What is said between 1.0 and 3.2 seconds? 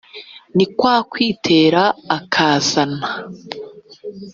kwitera akazana